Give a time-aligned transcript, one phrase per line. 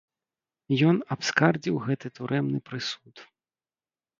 [0.91, 3.15] Ён абскардзіў гэты турэмны прысуд.